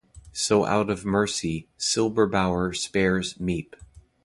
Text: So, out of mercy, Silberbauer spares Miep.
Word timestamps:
So, 0.33 0.65
out 0.65 0.89
of 0.89 1.05
mercy, 1.05 1.67
Silberbauer 1.77 2.73
spares 2.75 3.35
Miep. 3.39 3.75